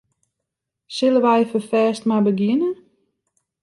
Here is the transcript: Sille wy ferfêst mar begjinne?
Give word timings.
Sille 0.95 1.19
wy 1.25 1.39
ferfêst 1.51 2.03
mar 2.07 2.23
begjinne? 2.25 2.71